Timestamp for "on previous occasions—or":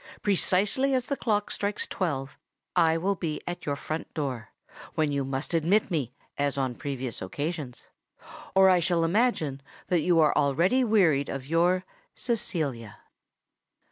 6.57-8.67